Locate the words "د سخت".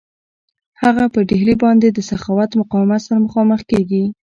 1.93-2.51